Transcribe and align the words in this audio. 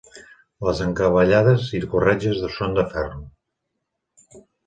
Les 0.67 0.79
encavallades 0.85 1.67
i 1.81 1.83
corretges 1.91 2.41
són 2.55 2.73
de 2.79 2.87
ferro. 2.97 3.23